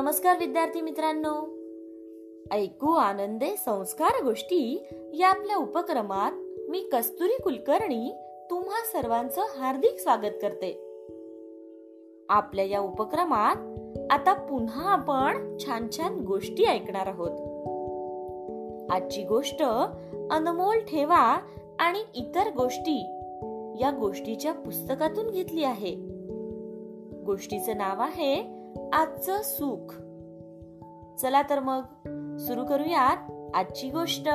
नमस्कार 0.00 0.38
विद्यार्थी 0.38 0.80
मित्रांनो. 0.80 1.48
ऐकू 2.54 2.92
आनंदे 2.92 3.56
संस्कार 3.56 4.24
गोष्टी 4.24 4.86
या 5.14 5.28
आपल्या 5.28 5.56
उपक्रमात 5.56 6.32
मी 6.68 6.88
कस्तुरी 6.92 7.42
कुलकर्णी 7.42 8.14
तुम्हा 8.50 8.84
सर्वांचं 8.92 9.42
हार्दिक 9.58 9.98
स्वागत 9.98 10.38
करते. 10.42 10.72
आपल्या 12.28 12.64
या 12.64 12.80
उपक्रमात 12.80 13.56
आता 14.10 14.32
पुन्हा 14.32 14.90
आपण 14.90 15.56
छान 15.58 15.86
छान 15.96 16.20
गोष्टी 16.20 16.64
ऐकणार 16.64 17.06
आहोत. 17.06 17.30
आजची 18.90 19.22
गोष्ट 19.22 19.62
अनमोल 20.30 20.78
ठेवा 20.78 21.40
आणि 21.78 21.98
इतर 22.14 22.48
गोष्टी 22.56 23.02
या 23.80 23.96
गोष्टीच्या 24.00 24.52
पुस्तकातून 24.52 25.30
घेतली 25.30 25.64
आहे. 25.64 25.94
गोष्टीचं 27.26 27.76
नाव 27.76 28.00
आहे 28.00 28.57
आजचं 28.92 29.42
सुख. 29.42 29.94
चला 31.20 31.42
तर 31.42 31.60
मग 31.60 31.82
सुरू 32.36 32.64
करूयात 32.64 33.16
आजची 33.54 33.90
गोष्ट. 33.90 34.28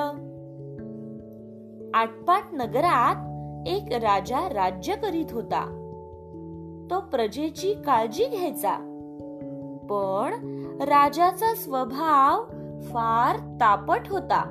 आटपाट 1.93 2.43
नगरात 2.53 3.15
एक 3.67 3.83
राजा 3.91 4.49
राज्य 4.49 4.95
करीत 4.95 5.25
होता. 5.31 5.79
तो 6.91 6.99
प्रजेची 6.99 7.73
काळजी 7.73 8.25
घ्यायचा. 8.25 8.89
पण 9.89 10.33
राजाचा 10.81 11.55
स्वभाव 11.55 12.43
फार 12.81 13.37
तापट 13.37 14.01
होता. 14.09 14.43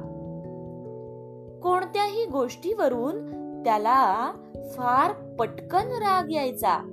कोणत्याही 1.62 2.27
गोष्टीवरून 2.27 3.29
त्याला 3.65 4.32
फार 4.74 5.12
पटकन 5.38 5.88
राग 5.88 6.30
यायचा. 6.30 6.88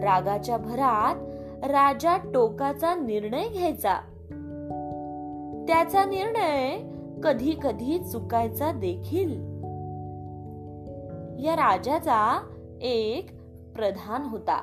रागाच्या 0.00 0.56
भरात 0.56 1.16
राजा 1.66 2.16
टोकाचा 2.16 2.94
निर्णय 2.94 3.48
घ्यायचा. 3.48 3.94
त्याचा 5.68 6.04
निर्णय 6.04 6.78
कधी 7.24 7.54
कधी 7.62 7.98
चुकायचा 7.98 8.72
देखील. 8.72 9.32
या 11.44 11.56
राजाचा 11.56 12.48
एक 12.82 13.30
प्रधान 13.76 14.22
होता. 14.22 14.62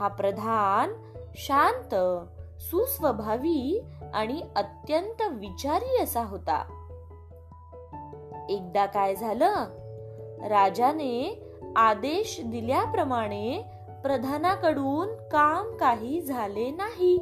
हा 0.00 0.08
प्रधान 0.08 0.92
शांत 1.34 1.94
सुस्वभावी 2.60 3.84
आणि 4.14 4.42
अत्यंत 4.56 5.22
विचारी 5.30 6.02
असा 6.02 6.24
होता. 6.24 6.64
एकदा 8.48 8.86
काय 8.86 9.14
झालं? 9.14 9.52
राजाने 10.48 11.44
आदेश 11.76 12.40
दिल्याप्रमाणे 12.44 13.73
प्रधानाकडून 14.04 15.08
काम 15.32 15.76
काही 15.76 16.20
झाले 16.20 16.70
नाही. 16.70 17.18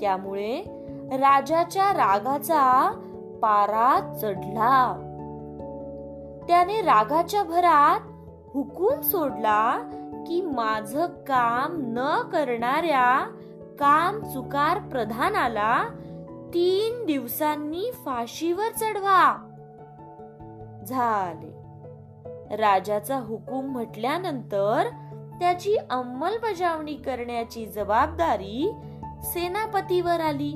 त्यामुळे 0.00 0.62
राजाच्या 1.12 1.92
रागाचा 1.92 2.90
पारा 3.42 4.14
चढला. 4.22 4.92
त्याने 6.48 6.80
रागाच्या 6.80 7.42
भरात 7.42 8.00
हुकूम 8.54 9.00
सोडला 9.00 9.78
की 10.26 10.40
माझ 10.40 10.96
काम 11.28 11.76
न 11.78 12.20
करणाऱ्या 12.32 13.30
काम 13.78 14.20
चुकार 14.20 14.78
प्रधानाला 14.78 15.84
तीन 16.54 17.06
दिवसांनी 17.06 17.90
फाशीवर 18.04 18.72
चढवा. 18.76 19.36
झाले. 20.86 21.58
राजाचा 22.56 23.16
हुकूम 23.16 23.64
म्हटल्यानंतर 23.64 24.86
त्याची 25.40 25.76
अंमलबजावणी 25.90 26.94
करण्याची 26.94 27.66
जबाबदारी 27.66 28.72
सेनापतीवर 29.22 30.20
आली. 30.20 30.52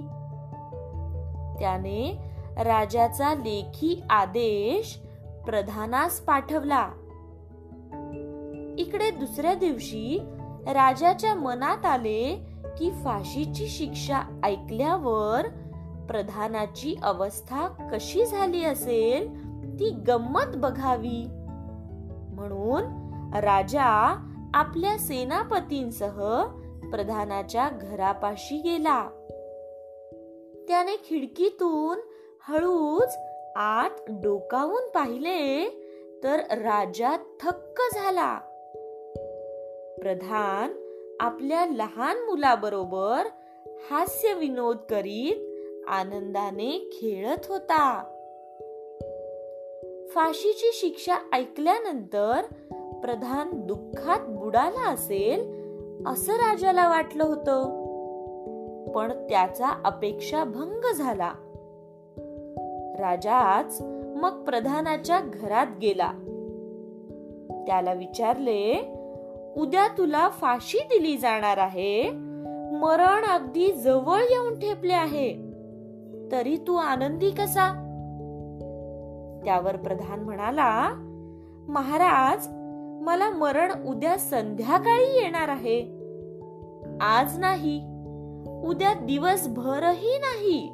त्याने 1.59 2.19
राजाचा 2.57 3.35
लेखी 3.35 4.03
आदेश 4.11 4.99
प्रधानास 5.47 6.21
पाठवला. 6.21 6.89
इकडे 8.79 9.11
दुसऱ्या 9.11 9.55
दिवशी 9.55 10.19
राजाच्या 10.67 11.35
मनात 11.35 11.87
आले 11.87 12.47
की 12.79 12.91
फाशीची 12.91 13.69
शिक्षा 13.69 14.41
ऐकल्यावर 14.45 15.49
प्रधानाची 16.07 16.97
अवस्था 17.03 17.89
कशी 17.93 18.25
झाली 18.25 18.65
असेल 18.65 19.43
ती 19.81 19.91
गंमत 19.91 20.57
बघावी. 20.57 21.27
म्हणून 22.35 22.83
राजा 23.35 24.29
आपल्या 24.55 24.99
सेनापतींसह 24.99 26.45
प्रधानाच्या 26.91 27.69
घरापाशी 27.81 28.57
गेला. 28.59 29.09
त्याने 30.69 30.97
खिडकीतून 30.97 32.01
हळूच 32.49 33.17
आत 33.57 33.91
डोकावून 34.09 34.89
पाहिले 34.89 35.69
तर 36.23 36.37
राजा 36.39 37.17
थक्क 37.17 37.83
झाला. 37.95 38.39
प्रधान 40.01 40.73
आपल्या 41.21 41.67
लहान 41.67 42.17
मुलाबरोबर 42.17 43.27
हास्य 43.91 44.35
विनोद 44.35 44.77
करीत 44.91 45.49
आनंदाने 45.89 46.91
खेळत 46.93 47.47
होता. 47.49 48.09
फाशीची 50.09 50.71
शिक्षा 50.73 51.17
ऐकल्यानंतर 51.33 52.41
प्रधान 53.03 53.67
दुःखात 53.67 54.21
बुडाला 54.29 54.91
असेल 54.91 55.63
असं 56.07 56.33
राजाला 56.33 56.89
वाटलं 56.89 57.25
होतं. 57.25 57.83
पण 58.93 59.13
त्याचा 59.13 59.69
अपेक्षा 59.85 60.45
भंग 60.45 60.95
झाला. 60.95 61.33
राजाच 62.99 63.83
मग 64.17 64.45
प्रधानाच्या 64.45 65.21
घरात 65.21 65.67
गेला. 65.83 66.13
त्याला 67.67 67.93
विचारले 67.93 68.95
उद्या 69.57 69.89
तुला 69.99 70.29
फाशी 70.29 70.79
दिली 70.79 71.17
जाणार 71.17 71.57
आहे. 71.57 72.11
मरण 72.73 73.25
अगदी 73.25 73.73
जवळ 73.73 74.19
येऊन 74.19 74.59
ठेपले 74.59 74.93
आहे. 74.93 75.53
तरी 76.33 76.57
तू 76.57 76.75
आनंदी 76.77 77.31
कसा? 77.31 77.89
त्यावर 79.45 79.77
प्रधान 79.77 80.21
म्हणाला 80.21 80.91
महाराज 81.69 82.62
मला 83.03 83.31
मरण 83.31 83.73
उद्या 83.87 84.19
संध्याकाळी 84.19 85.23
येणार 85.23 85.49
आहे. 85.49 85.81
आज 87.01 87.39
नाही 87.39 87.81
उद्या 88.65 88.95
दिवसभरही 88.95 90.19
नाही. 90.19 90.69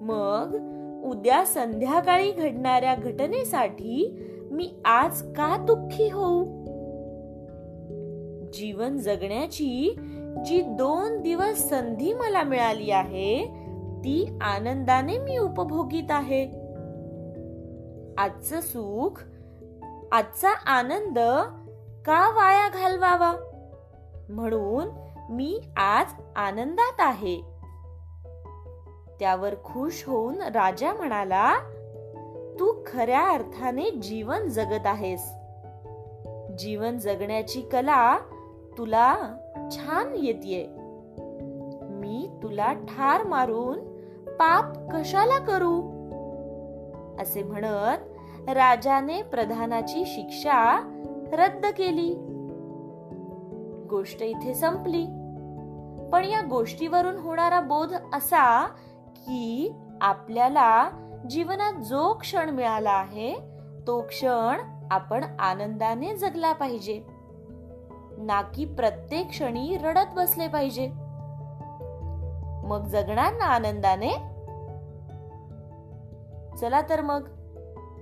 मग 0.00 0.56
उद्या 1.04 1.46
संध्याकाळी 1.46 2.30
घडणाऱ्या 2.30 2.94
घटनेसाठी 2.94 4.18
मी 4.50 4.74
आज 4.84 5.22
का 5.22 5.56
दुःखी 5.56 6.08
होऊ? 6.08 6.44
जीवन 8.52 8.98
जगण्याची 8.98 9.96
जी 10.44 10.62
दोन 10.62 11.22
दिवस 11.22 11.68
संधी 11.68 12.12
मला 12.12 12.42
मिळाली 12.42 12.90
आहे 12.90 13.46
ती 13.98 14.38
आनंदाने 14.40 15.18
मी 15.18 15.38
उपभोगीत 15.38 16.10
आहे. 16.10 16.44
आजचं 18.18 18.60
सुख 18.60 19.22
आजचा 20.16 20.50
आनंद 20.50 21.18
का 22.06 22.34
वाया 22.34 22.68
घालवावा? 22.68 23.32
म्हणून 24.28 24.88
मी 25.30 25.60
आज 25.76 26.06
आनंदात 26.36 26.96
आहे. 26.98 27.40
त्यावर 29.20 29.54
खुश 29.64 30.04
होऊन 30.06 30.42
राजा 30.42 30.92
म्हणाला 30.92 31.54
तू 32.60 32.84
खऱ्या 32.86 33.28
अर्थाने 33.28 33.90
जीवन 33.90 34.48
जगत 34.48 34.86
आहेस. 34.86 35.32
जीवन 36.58 36.98
जगण्याची 36.98 37.60
कला 37.60 38.18
तुला 38.78 39.16
छान 39.70 40.14
येते 40.16 40.76
मी 41.82 42.30
तुला 42.42 42.72
ठार 42.72 43.22
मारून 43.22 43.78
पाप 44.26 44.96
कशाला 44.96 45.38
करू? 45.38 45.80
असे 47.22 47.42
म्हणत 47.42 48.15
राजाने 48.48 49.22
प्रधानाची 49.22 50.04
शिक्षा 50.06 50.80
रद्द 51.32 51.66
केली. 51.66 52.14
गोष्ट 53.90 54.22
इथे 54.22 54.54
संपली. 54.54 55.04
पण 56.12 56.24
या 56.24 56.40
गोष्टीवरून 56.50 57.16
होणारा 57.16 57.60
बोध 57.60 57.94
असा 58.14 58.66
की 59.16 59.72
आपल्याला 60.00 60.88
जीवनात 61.30 61.72
जो 61.72 62.12
क्षण 62.12 62.50
मिळाला 62.50 62.90
आहे 62.90 63.34
तो 63.86 64.00
क्षण 64.00 64.60
आपण 64.90 65.24
आनंदाने 65.38 66.16
जगला 66.16 66.52
पाहिजे. 66.52 67.02
ना 68.18 68.42
की 68.42 68.64
प्रत्येक 68.64 69.28
क्षणी 69.28 69.76
रडत 69.76 70.14
बसले 70.16 70.48
पाहिजे. 70.48 70.92
मग 72.66 72.84
जगणार 72.84 73.32
ना 73.32 73.44
आनंदाने? 73.44 74.10
चला 76.56 76.80
तर 76.90 77.00
मग. 77.00 77.28